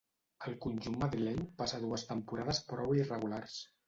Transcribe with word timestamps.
Al 0.45 0.53
conjunt 0.65 0.95
madrileny 1.03 1.43
passa 1.59 1.79
dues 1.83 2.05
temporades 2.13 2.63
prou 2.73 2.97
irregulars. 3.01 3.59